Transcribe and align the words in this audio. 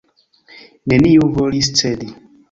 Neniu 0.93 1.27
volis 1.35 1.69
cedi. 1.81 2.09